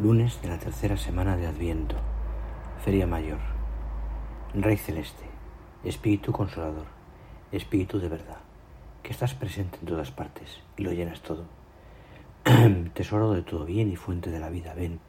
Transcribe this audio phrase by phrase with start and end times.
[0.00, 1.96] Lunes de la tercera semana de Adviento.
[2.84, 3.40] Feria Mayor.
[4.54, 5.24] Rey Celeste.
[5.82, 6.86] Espíritu Consolador.
[7.50, 8.36] Espíritu de verdad.
[9.02, 11.46] Que estás presente en todas partes y lo llenas todo.
[12.94, 14.72] Tesoro de todo bien y fuente de la vida.
[14.72, 15.00] Ven,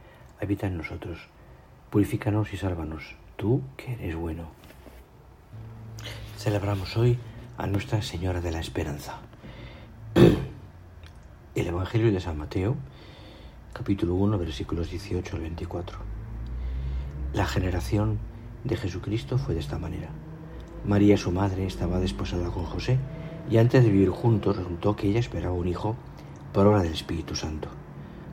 [0.42, 1.28] habita en nosotros.
[1.92, 3.16] Purifícanos y sálvanos.
[3.36, 4.48] Tú que eres bueno.
[6.36, 7.20] Celebramos hoy
[7.60, 9.20] a Nuestra Señora de la Esperanza.
[11.54, 12.76] El Evangelio de San Mateo,
[13.74, 15.98] capítulo 1, versículos 18 al 24.
[17.34, 18.18] La generación
[18.64, 20.10] de Jesucristo fue de esta manera.
[20.86, 22.98] María, su madre, estaba desposada con José
[23.50, 25.96] y antes de vivir juntos resultó que ella esperaba un hijo
[26.52, 27.70] por obra del Espíritu Santo.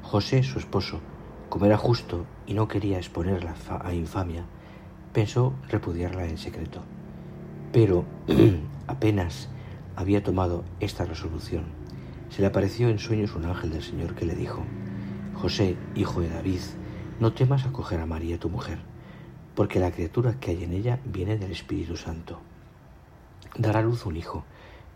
[0.02, 1.00] José, su esposo,
[1.48, 4.44] como era justo y no quería exponerla a infamia,
[5.12, 6.80] pensó repudiarla en secreto.
[7.72, 8.04] Pero
[8.86, 9.48] apenas
[9.96, 11.64] había tomado esta resolución,
[12.30, 14.64] se le apareció en sueños un ángel del Señor que le dijo,
[15.40, 16.60] José, hijo de David,
[17.20, 18.78] no temas acoger a María tu mujer,
[19.54, 22.40] porque la criatura que hay en ella viene del Espíritu Santo.
[23.54, 24.44] Dará luz un hijo,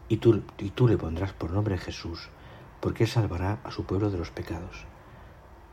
[0.08, 2.30] y tú, y tú le pondrás por nombre Jesús,
[2.80, 4.86] porque él salvará a su pueblo de los pecados.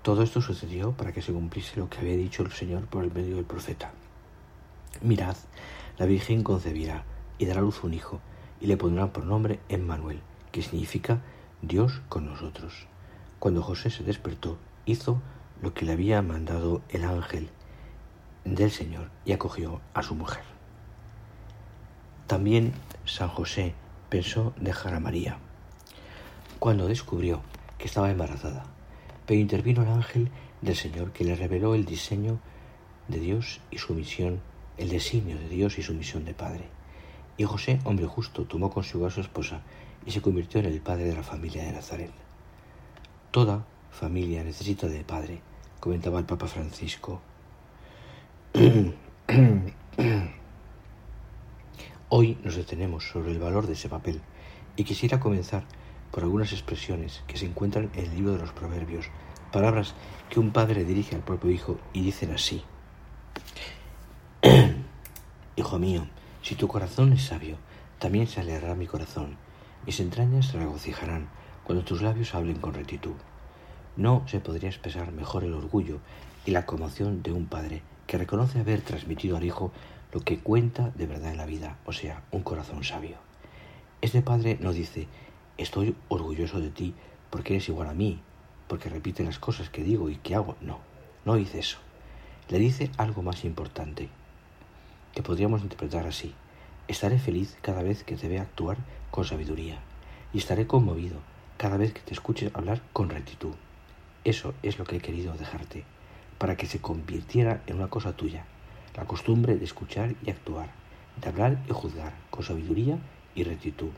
[0.02, 3.14] Todo esto sucedió para que se cumpliese lo que había dicho el Señor por el
[3.14, 3.94] medio del profeta.
[5.02, 5.38] Mirad,
[5.98, 7.06] la Virgen concebirá
[7.38, 8.20] y dará luz un hijo,
[8.60, 10.20] y le pondrán por nombre Emmanuel,
[10.52, 11.22] que significa
[11.62, 12.88] Dios con nosotros.
[13.40, 15.22] Cuando José se despertó, hizo
[15.62, 17.50] lo que le había mandado el ángel
[18.46, 20.44] del Señor y acogió a su mujer.
[22.26, 22.74] También
[23.06, 23.74] San José
[24.10, 25.38] pensó dejar a María
[26.60, 27.42] cuando descubrió
[27.78, 28.66] que estaba embarazada,
[29.26, 30.32] pero intervino el ángel
[30.62, 32.40] del Señor que le reveló el diseño
[33.08, 34.42] de Dios y su misión,
[34.78, 36.66] el designio de Dios y su misión de padre.
[37.38, 39.62] Y José, hombre justo, tomó consigo a su esposa
[40.06, 42.27] y se convirtió en el padre de la familia de Nazaret.
[43.38, 43.62] Toda
[43.92, 45.44] familia necesita de padre,
[45.80, 47.22] comentaba el Papa Francisco.
[52.10, 54.22] Hoy nos detenemos sobre el valor de ese papel
[54.76, 55.66] y quisiera comenzar
[56.10, 59.06] por algunas expresiones que se encuentran en el libro de los Proverbios,
[59.52, 59.94] palabras
[60.32, 62.64] que un padre dirige al propio hijo y dicen así.
[65.56, 66.08] Hijo mío,
[66.42, 67.58] si tu corazón es sabio,
[68.00, 69.38] también se alegrará mi corazón,
[69.86, 71.37] mis entrañas se regocijarán
[71.68, 73.16] cuando tus labios hablen con rectitud.
[73.98, 76.00] No se podría expresar mejor el orgullo
[76.46, 79.74] y la conmoción de un padre que reconoce haber transmitido al hijo
[80.14, 83.18] lo que cuenta de verdad en la vida, o sea, un corazón sabio.
[84.00, 85.10] Este padre no dice,
[85.58, 86.94] estoy orgulloso de ti
[87.30, 88.22] porque eres igual a mí,
[88.70, 90.56] porque repite las cosas que digo y que hago.
[90.62, 90.80] No,
[91.26, 91.80] no dice eso.
[92.48, 94.08] Le dice algo más importante,
[95.14, 96.34] que podríamos interpretar así.
[96.88, 98.78] Estaré feliz cada vez que te vea actuar
[99.12, 99.80] con sabiduría
[100.32, 101.18] y estaré conmovido
[101.58, 103.56] cada vez que te escuche hablar con rectitud.
[104.24, 105.84] Eso es lo que he querido dejarte,
[106.38, 108.46] para que se convirtiera en una cosa tuya,
[108.96, 110.70] la costumbre de escuchar y actuar,
[111.20, 113.00] de hablar y juzgar con sabiduría
[113.34, 113.90] y rectitud.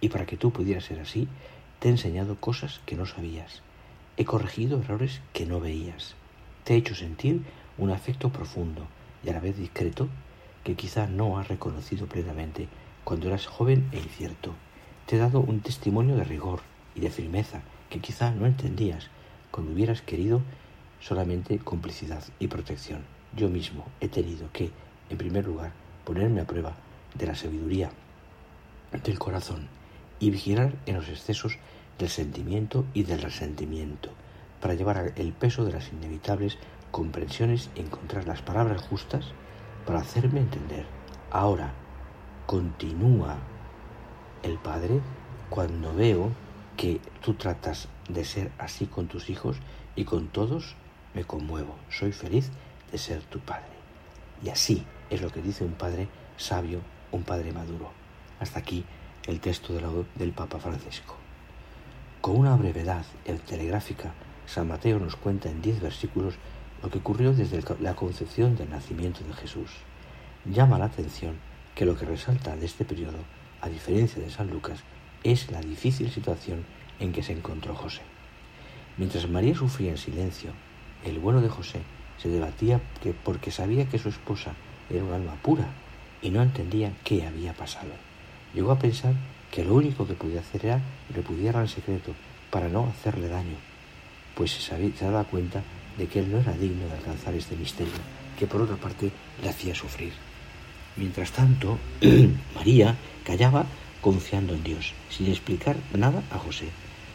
[0.00, 1.26] Y para que tú pudieras ser así,
[1.80, 3.62] te he enseñado cosas que no sabías,
[4.16, 6.14] he corregido errores que no veías,
[6.62, 7.42] te he hecho sentir
[7.78, 8.86] un afecto profundo
[9.24, 10.08] y a la vez discreto
[10.62, 12.68] que quizá no has reconocido plenamente
[13.02, 14.54] cuando eras joven e incierto.
[15.06, 16.60] Te he dado un testimonio de rigor
[16.98, 19.08] de firmeza que quizá no entendías
[19.50, 20.42] cuando hubieras querido
[21.00, 23.04] solamente complicidad y protección.
[23.36, 24.70] Yo mismo he tenido que,
[25.10, 25.72] en primer lugar,
[26.04, 26.74] ponerme a prueba
[27.14, 27.90] de la sabiduría
[29.04, 29.68] del corazón
[30.18, 31.58] y vigilar en los excesos
[31.98, 34.10] del sentimiento y del resentimiento,
[34.60, 36.58] para llevar el peso de las inevitables
[36.90, 39.26] comprensiones y encontrar las palabras justas
[39.86, 40.86] para hacerme entender.
[41.30, 41.72] Ahora,
[42.46, 43.36] continúa
[44.42, 45.00] el Padre
[45.50, 46.32] cuando veo
[46.78, 49.56] que tú tratas de ser así con tus hijos
[49.96, 50.76] y con todos
[51.12, 51.74] me conmuevo.
[51.90, 52.52] Soy feliz
[52.92, 53.66] de ser tu padre.
[54.44, 56.80] Y así es lo que dice un padre sabio,
[57.10, 57.90] un padre maduro.
[58.38, 58.84] Hasta aquí
[59.26, 59.74] el texto
[60.14, 61.16] del Papa Francisco.
[62.20, 63.04] Con una brevedad
[63.48, 64.14] telegráfica,
[64.46, 66.34] San Mateo nos cuenta en diez versículos
[66.80, 69.70] lo que ocurrió desde la concepción del nacimiento de Jesús.
[70.44, 71.40] Llama la atención
[71.74, 73.18] que lo que resalta de este periodo,
[73.60, 74.84] a diferencia de San Lucas,
[75.24, 76.64] es la difícil situación
[77.00, 78.02] en que se encontró José.
[78.96, 80.50] Mientras María sufría en silencio,
[81.04, 81.80] el bueno de José
[82.16, 84.54] se debatía que porque sabía que su esposa
[84.90, 85.68] era un alma pura
[86.20, 87.92] y no entendía qué había pasado.
[88.54, 89.14] Llegó a pensar
[89.50, 90.80] que lo único que podía hacer era
[91.14, 92.14] repudiarla en secreto
[92.50, 93.56] para no hacerle daño,
[94.34, 95.62] pues se, sabía, se daba cuenta
[95.96, 97.92] de que él no era digno de alcanzar este misterio,
[98.38, 99.10] que por otra parte
[99.42, 100.12] le hacía sufrir.
[100.96, 101.78] Mientras tanto,
[102.54, 103.66] María callaba
[104.00, 106.68] confiando en Dios, sin explicar nada a José,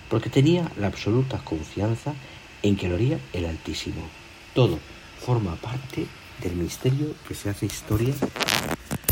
[0.09, 2.13] porque tenía la absoluta confianza
[2.61, 4.07] en que lo haría el Altísimo.
[4.53, 4.79] Todo
[5.19, 6.07] forma parte
[6.41, 8.13] del misterio que se hace historia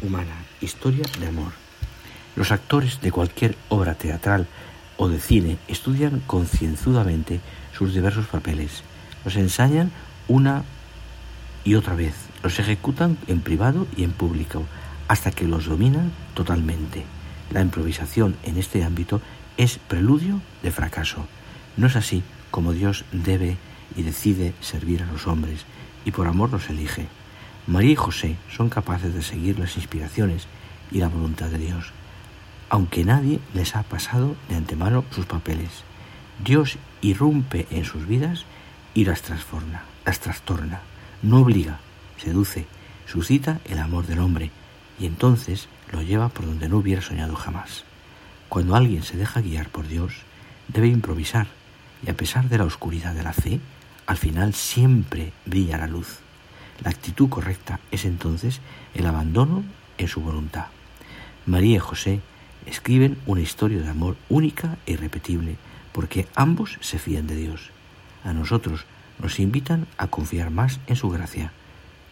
[0.04, 1.54] humana, historia de amor.
[2.36, 4.48] Los actores de cualquier obra teatral
[4.98, 7.40] o de cine estudian concienzudamente
[7.78, 8.84] sus diversos papeles,
[9.26, 9.92] los ensañan
[10.28, 10.64] una
[11.64, 14.66] y otra vez, los ejecutan en privado y en público,
[15.08, 17.04] hasta que los dominan totalmente.
[17.52, 19.22] La improvisación en este ámbito
[19.58, 21.28] es preludio de fracaso.
[21.78, 23.58] No es así como Dios debe
[23.96, 25.66] y decide servir a los hombres,
[26.06, 27.08] y por amor los elige.
[27.68, 30.48] María y José son capaces de seguir las inspiraciones
[30.92, 31.92] y la voluntad de Dios,
[32.70, 35.84] aunque nadie les ha pasado de antemano sus papeles.
[36.44, 38.46] Dios irrumpe en sus vidas
[38.94, 40.82] y las transforma, las trastorna,
[41.22, 41.80] no obliga,
[42.18, 42.66] seduce,
[43.06, 44.52] suscita el amor del hombre
[45.00, 47.84] y entonces lo lleva por donde no hubiera soñado jamás.
[48.50, 50.14] Cuando alguien se deja guiar por Dios,
[50.68, 51.48] debe improvisar
[52.06, 53.60] y a pesar de la oscuridad de la fe,
[54.08, 56.20] al final siempre brilla la luz.
[56.84, 58.60] La actitud correcta es entonces
[58.94, 59.64] el abandono
[59.98, 60.66] en su voluntad.
[61.46, 62.22] María y José
[62.66, 65.58] escriben una historia de amor única e irrepetible,
[65.92, 67.70] porque ambos se fían de Dios.
[68.24, 68.86] A nosotros
[69.20, 71.52] nos invitan a confiar más en su gracia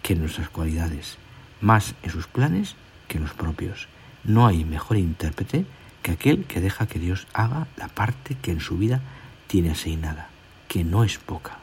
[0.02, 1.18] que en nuestras cualidades,
[1.62, 2.76] más en sus planes
[3.10, 3.90] que los propios.
[4.24, 5.66] No hay mejor intérprete
[6.02, 9.02] que aquel que deja que Dios haga la parte que en su vida
[9.48, 10.30] tiene asignada,
[10.70, 11.58] que no es poca.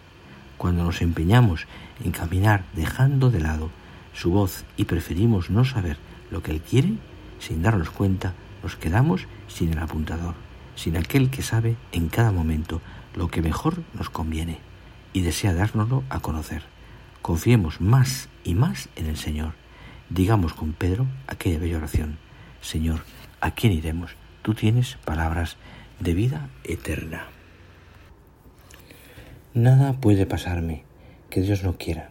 [0.58, 1.66] Cuando nos empeñamos
[2.04, 3.70] en caminar dejando de lado
[4.12, 5.96] su voz y preferimos no saber
[6.30, 6.94] lo que Él quiere,
[7.38, 10.34] sin darnos cuenta, nos quedamos sin el apuntador,
[10.74, 12.80] sin aquel que sabe en cada momento
[13.14, 14.58] lo que mejor nos conviene
[15.12, 16.62] y desea dárnoslo a conocer.
[17.22, 19.65] Confiemos más y más en el Señor.
[20.08, 22.18] Digamos con Pedro aquella bella oración,
[22.60, 23.00] Señor,
[23.40, 24.14] ¿a quién iremos?
[24.42, 25.56] Tú tienes palabras
[25.98, 27.26] de vida eterna.
[29.52, 30.84] Nada puede pasarme
[31.28, 32.10] que Dios no quiera,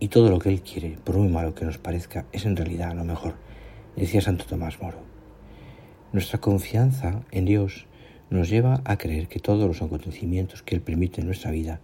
[0.00, 2.94] y todo lo que Él quiere, por muy malo que nos parezca, es en realidad
[2.94, 3.34] lo mejor,
[3.94, 5.02] decía Santo Tomás Moro.
[6.14, 7.86] Nuestra confianza en Dios
[8.30, 11.80] nos lleva a creer que todos los acontecimientos que Él permite en nuestra vida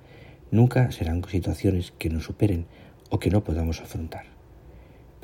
[0.50, 2.66] nunca serán situaciones que nos superen
[3.10, 4.32] o que no podamos afrontar.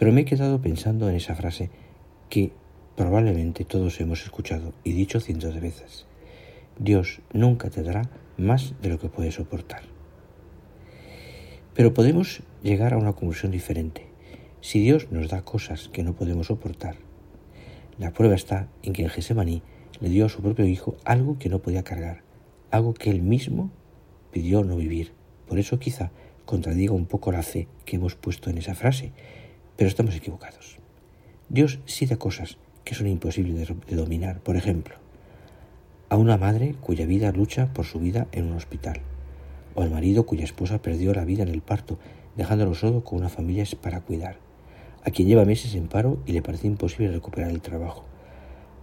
[0.01, 1.69] Pero me he quedado pensando en esa frase
[2.31, 2.53] que
[2.97, 6.07] probablemente todos hemos escuchado y dicho cientos de veces.
[6.79, 8.09] Dios nunca te dará
[8.39, 9.83] más de lo que puede soportar.
[11.75, 14.07] Pero podemos llegar a una conclusión diferente.
[14.63, 16.97] Si Dios nos da cosas que no podemos soportar,
[17.99, 19.63] la prueba está en que en Gesemaní
[20.01, 22.23] le dio a su propio hijo algo que no podía cargar,
[22.71, 23.71] algo que él mismo
[24.33, 25.13] pidió no vivir.
[25.47, 26.11] Por eso quizá
[26.47, 29.13] contradiga un poco la fe que hemos puesto en esa frase,
[29.81, 30.77] pero estamos equivocados.
[31.49, 34.41] Dios sí da cosas que son imposibles de, dominar.
[34.41, 34.97] Por ejemplo,
[36.11, 39.01] a una madre cuya vida lucha por su vida en un hospital,
[39.75, 41.99] o al marido cuya esposa perdió la vida en el parto,
[42.37, 44.37] dejándolo solo con una familia para cuidar,
[45.03, 48.05] a quien lleva meses en paro y le parece imposible recuperar el trabajo,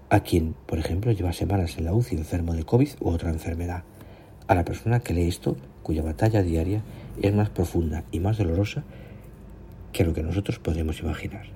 [0.09, 3.83] a quien, por ejemplo, lleva semanas en la UCI enfermo de COVID u otra enfermedad,
[4.47, 6.81] a la persona que lee esto, cuya batalla diaria
[7.21, 8.83] es más profunda y más dolorosa
[9.97, 11.47] que lo que nosotros podemos imaginar.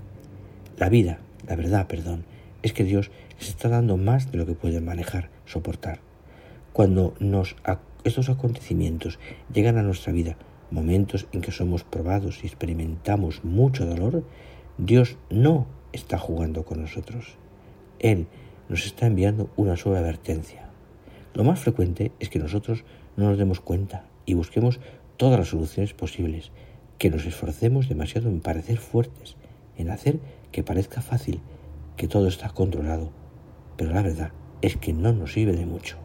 [0.76, 2.26] La vida, la verdad, perdón,
[2.64, 6.00] es que Dios les está dando más de lo que pueden manejar, soportar.
[6.74, 7.14] Cuando
[8.04, 9.20] estos acontecimientos
[9.54, 10.38] llegan a nuestra vida,
[10.72, 14.24] momentos en que somos probados y experimentamos mucho dolor,
[14.80, 17.36] Dios no está jugando con nosotros.
[18.00, 18.26] Él
[18.70, 20.68] nos está enviando una suave advertencia.
[21.36, 22.86] Lo más frecuente es que nosotros
[23.18, 24.80] no nos demos cuenta y busquemos
[25.18, 26.52] todas las soluciones posibles,
[27.02, 29.36] que nos esforcemos demasiado en parecer fuertes,
[29.76, 30.20] en hacer
[30.52, 31.40] que parezca fácil,
[31.98, 33.10] que todo está controlado,
[33.76, 35.98] pero la verdad es que no nos sirve de mucho.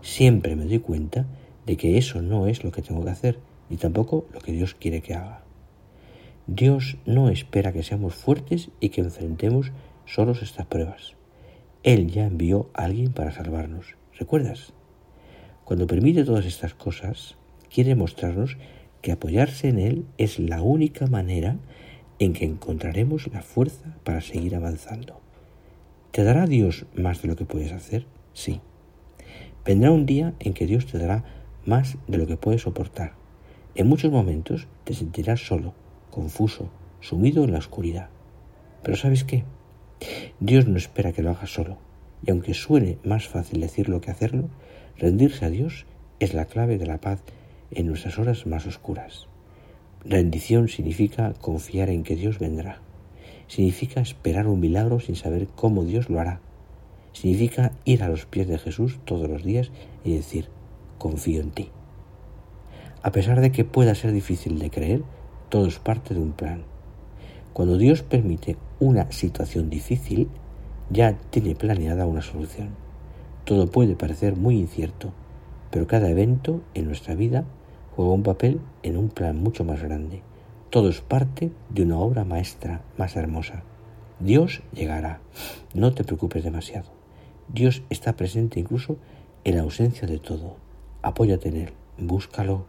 [0.00, 1.26] siempre me doy cuenta
[1.66, 4.76] de que eso no es lo que tengo que hacer, ni tampoco lo que Dios
[4.76, 5.42] quiere que haga.
[6.46, 9.72] Dios no espera que seamos fuertes y que enfrentemos
[10.06, 11.14] solos estas pruebas.
[11.82, 13.96] Él ya envió a alguien para salvarnos.
[14.16, 14.72] ¿Recuerdas?
[15.64, 17.34] Cuando permite todas estas cosas,
[17.74, 18.56] quiere mostrarnos
[19.02, 21.56] que apoyarse en Él es la única manera
[22.18, 25.20] en que encontraremos la fuerza para seguir avanzando.
[26.10, 28.06] ¿Te dará Dios más de lo que puedes hacer?
[28.32, 28.60] Sí.
[29.64, 31.24] Vendrá un día en que Dios te dará
[31.64, 33.12] más de lo que puedes soportar.
[33.74, 35.74] En muchos momentos te sentirás solo,
[36.10, 38.08] confuso, sumido en la oscuridad.
[38.82, 39.44] Pero ¿sabes qué?
[40.40, 41.78] Dios no espera que lo hagas solo.
[42.26, 44.48] Y aunque suene más fácil decirlo que hacerlo,
[44.96, 45.86] rendirse a Dios
[46.18, 47.22] es la clave de la paz
[47.70, 49.28] en nuestras horas más oscuras.
[50.04, 52.80] Rendición significa confiar en que Dios vendrá.
[53.46, 56.40] Significa esperar un milagro sin saber cómo Dios lo hará.
[57.12, 59.70] Significa ir a los pies de Jesús todos los días
[60.04, 60.48] y decir,
[60.98, 61.70] confío en ti.
[63.02, 65.02] A pesar de que pueda ser difícil de creer,
[65.48, 66.62] todo es parte de un plan.
[67.52, 70.28] Cuando Dios permite una situación difícil,
[70.90, 72.70] ya tiene planeada una solución.
[73.44, 75.12] Todo puede parecer muy incierto,
[75.70, 77.44] pero cada evento en nuestra vida
[77.98, 80.22] juega un papel en un plan mucho más grande.
[80.70, 83.64] Todo es parte de una obra maestra más hermosa.
[84.20, 85.20] Dios llegará.
[85.74, 86.92] No te preocupes demasiado.
[87.48, 88.98] Dios está presente incluso
[89.42, 90.58] en la ausencia de todo.
[91.02, 92.66] Apóyate en Él, búscalo,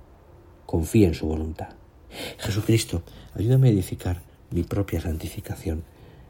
[0.65, 1.75] confía en su voluntad.
[2.39, 3.03] Jesucristo,
[3.35, 5.83] ayúdame a edificar mi propia santificación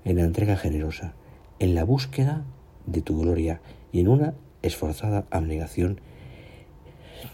[0.03, 1.13] en la entrega generosa,
[1.60, 2.44] en la búsqueda
[2.86, 3.62] de tu gloria
[3.94, 6.01] y en una esforzada abnegación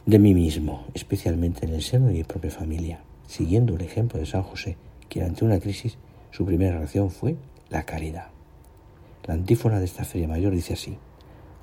[0.06, 4.26] de mí mismo, especialmente en el seno de mi propia familia, siguiendo el ejemplo de
[4.26, 4.78] San José,
[5.10, 5.98] que ante una crisis
[6.32, 7.36] su primera reacción fue
[7.70, 8.28] la caridad.
[9.26, 10.98] La antífona de esta feria mayor dice así,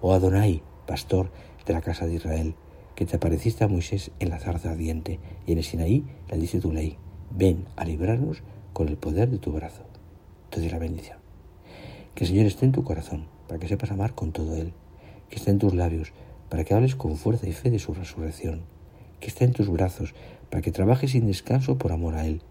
[0.00, 1.30] Oh Adonai, pastor
[1.64, 2.54] de la casa de Israel,
[2.94, 6.60] que te apareciste a Moisés en la zarza ardiente y en el Sinaí le dice
[6.60, 6.96] tu ley,
[7.30, 9.84] ven a librarnos con el poder de tu brazo.
[10.50, 11.18] Te doy la bendición.
[12.14, 14.72] Que el Señor esté en tu corazón, para que sepas amar con todo Él,
[15.30, 16.12] que esté en tus labios,
[16.52, 18.60] para que hables con fuerza y fe de su resurrección,
[19.20, 20.14] que esté en tus brazos,
[20.50, 22.42] para que trabajes sin descanso por amor a Él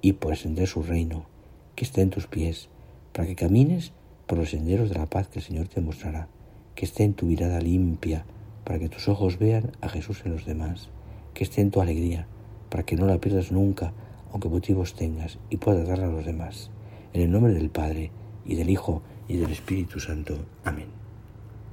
[0.00, 1.26] y por extender su reino,
[1.74, 2.70] que esté en tus pies,
[3.12, 3.92] para que camines
[4.26, 6.26] por los senderos de la paz que el Señor te mostrará,
[6.74, 8.24] que esté en tu mirada limpia,
[8.64, 10.88] para que tus ojos vean a Jesús en los demás,
[11.34, 12.28] que esté en tu alegría,
[12.70, 13.92] para que no la pierdas nunca,
[14.32, 16.70] aunque motivos tengas, y puedas darla a los demás.
[17.12, 18.10] En el nombre del Padre,
[18.46, 20.46] y del Hijo, y del Espíritu Santo.
[20.64, 20.99] Amén.